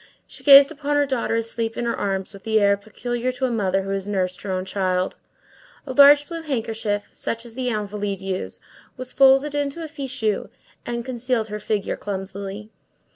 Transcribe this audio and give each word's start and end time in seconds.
She 0.25 0.43
gazed 0.43 0.71
upon 0.71 0.95
her 0.95 1.05
daughter 1.05 1.35
asleep 1.35 1.77
in 1.77 1.85
her 1.85 1.95
arms 1.95 2.33
with 2.33 2.41
the 2.41 2.59
air 2.59 2.75
peculiar 2.75 3.31
to 3.33 3.45
a 3.45 3.51
mother 3.51 3.83
who 3.83 3.91
has 3.91 4.07
nursed 4.07 4.41
her 4.41 4.49
own 4.49 4.65
child. 4.65 5.15
A 5.85 5.93
large 5.93 6.27
blue 6.27 6.41
handkerchief, 6.41 7.09
such 7.13 7.45
as 7.45 7.53
the 7.53 7.69
Invalides 7.69 8.19
use, 8.19 8.59
was 8.97 9.13
folded 9.13 9.53
into 9.53 9.83
a 9.83 9.87
fichu, 9.87 10.49
and 10.87 11.05
concealed 11.05 11.49
her 11.49 11.59
figure 11.59 11.97
clumsily. 11.97 12.71